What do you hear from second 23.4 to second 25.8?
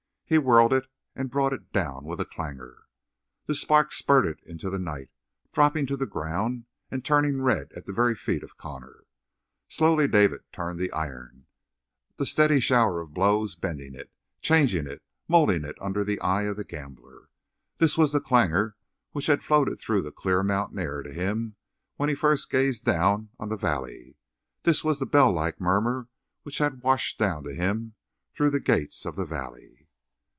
the valley; this was the bell like